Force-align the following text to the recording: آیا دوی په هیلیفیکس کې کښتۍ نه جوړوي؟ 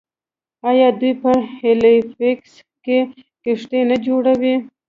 آیا 0.69 0.87
دوی 0.99 1.13
په 1.21 1.31
هیلیفیکس 1.57 2.53
کې 2.83 2.97
کښتۍ 3.43 3.81
نه 3.89 3.97
جوړوي؟ 4.05 4.55